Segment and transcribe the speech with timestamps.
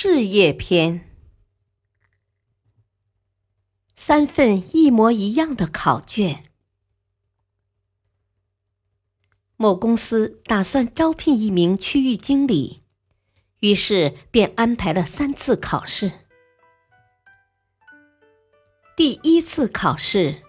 [0.00, 1.10] 事业篇：
[3.96, 6.44] 三份一模一样的考卷。
[9.56, 12.84] 某公司打算招聘一名区域经理，
[13.58, 16.12] 于是便安排了三次考试。
[18.96, 20.44] 第一次考试，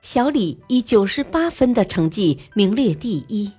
[0.00, 3.52] 小李以九十八分的成绩名列第一，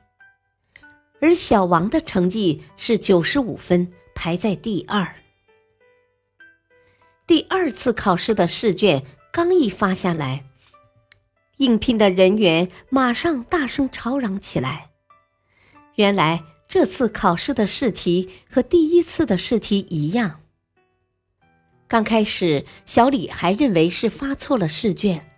[1.21, 5.17] 而小王的成绩是九十五分，排在第二。
[7.29, 10.45] 第二次考试的试卷刚一发下来，
[11.57, 14.89] 应聘的人员马上大声吵嚷起来。
[15.93, 20.41] 原来这次考试的试题和第一次的试题一样。
[21.87, 25.29] 刚开始，小李还认为是发错了试卷，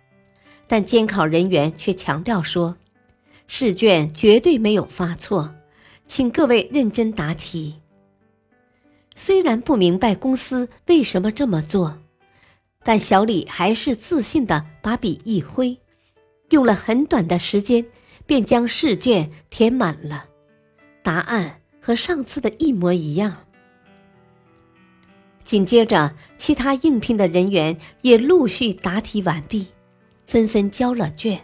[0.66, 2.78] 但监考人员却强调说，
[3.46, 5.54] 试卷绝对没有发错，
[6.06, 7.81] 请各位认真答题。
[9.24, 11.96] 虽然不明白公司为什么这么做，
[12.82, 15.78] 但小李还是自信的把笔一挥，
[16.50, 17.86] 用了很短的时间
[18.26, 20.24] 便将试卷填满了，
[21.04, 23.44] 答案和上次的一模一样。
[25.44, 29.68] 紧接着，其他应聘的人员也陆续答题完毕，
[30.26, 31.40] 纷纷交了卷，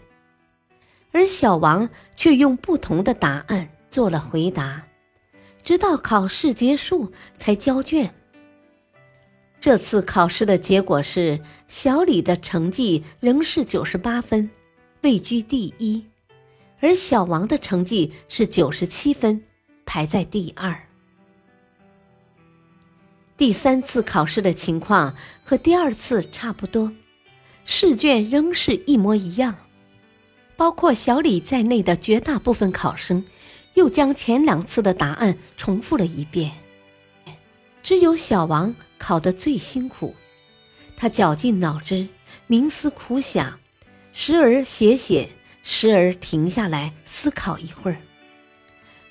[1.13, 4.88] 而小王却用不同的答案做了回答。
[5.69, 8.15] 直到考试结束才交卷。
[9.61, 14.49] 这次考试的结果是，小李的成绩仍是九十八分，
[15.03, 16.07] 位居第一，
[16.81, 19.45] 而小王的成绩是九十七分，
[19.85, 20.75] 排在第二。
[23.37, 25.15] 第三次考试的情况
[25.45, 26.91] 和第二次差不多，
[27.67, 29.55] 试卷仍是一模一样，
[30.57, 33.23] 包括小李在内的绝大部分考生。
[33.75, 36.53] 又将前两次的答案重复了一遍，
[37.83, 40.15] 只有小王考得最辛苦。
[40.97, 42.09] 他绞尽脑汁，
[42.49, 43.61] 冥思苦想，
[44.13, 45.29] 时而写写，
[45.63, 47.99] 时而停下来思考一会儿，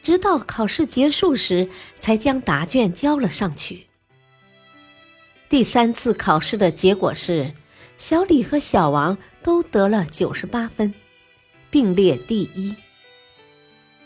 [0.04, 1.70] 直到考试结束时，
[2.02, 3.88] 才将答卷交了上去。
[5.48, 7.54] 第三次考试的结果是，
[7.98, 10.94] 小李和小王都得了九十八分，
[11.70, 12.76] 并列第一。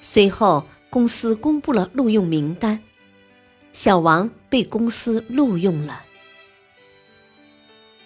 [0.04, 2.82] 随后，公司公布了录用名单，
[3.72, 6.02] 小王被公司录用了。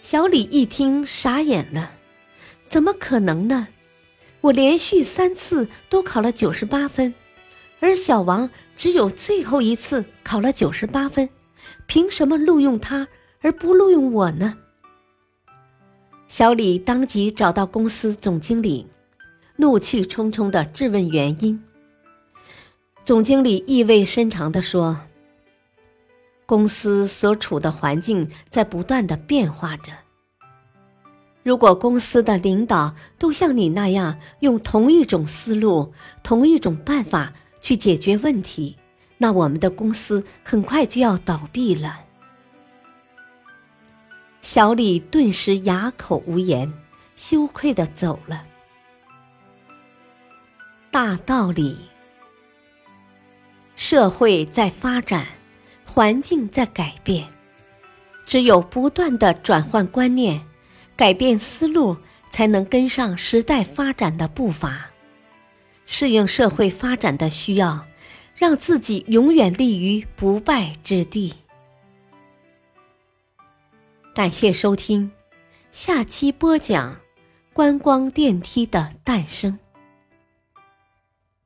[0.02, 1.94] 小李一听傻眼了，
[2.70, 3.70] 怎么可能呢？
[4.42, 7.14] 我连续三次都考了九十八分，
[7.80, 11.28] 而小王只有最后一次考了九十八分，
[11.88, 13.08] 凭什么录用他
[13.40, 14.58] 而不录用我呢？
[16.28, 18.86] 小李当即找到公司总经理，
[19.56, 21.64] 怒气冲冲的质问原因。
[23.06, 24.98] 总经理意味深长地说
[26.48, 29.92] ：“公司所处的环境在不断的变化着。
[31.44, 35.94] 如果公司的领导都像你那样用同一种思路、
[36.24, 38.76] 同一种办法去解决问题，
[39.20, 42.00] 那我们的公司很快就要倒闭了。”
[44.42, 46.74] 小李顿时哑口无言，
[47.16, 48.44] 羞愧的走了。
[50.90, 51.78] 大道理。
[53.88, 55.28] 社会在发展，
[55.86, 57.24] 环境在改变，
[58.26, 60.44] 只有不断的转换观念，
[60.96, 61.96] 改变思路，
[62.32, 64.90] 才能跟上时代发展的步伐，
[65.86, 67.86] 适应社会发展的需要，
[68.36, 71.32] 让自己永远立于不败之地。
[74.16, 75.12] 感谢收听，
[75.72, 77.00] 下期播讲
[77.54, 79.60] 观光电梯的诞生。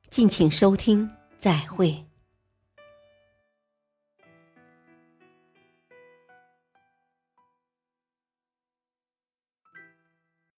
[0.08, 2.09] 敬请收听，再会。